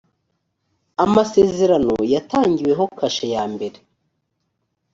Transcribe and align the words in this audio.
amasezerano 1.03 1.95
yatangiweho 2.13 2.83
kashe 2.97 3.25
yambere 3.33 3.77